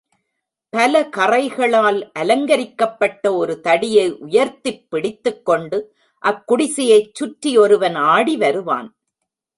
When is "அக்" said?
6.23-6.43